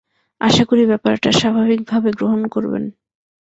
আশা 0.41 0.63
করি 0.65 0.83
ব্যাপারটা 0.85 1.29
স্বাভাবিকভাবে 1.39 2.09
গ্রহণ 2.19 2.41
করবেন। 2.47 2.83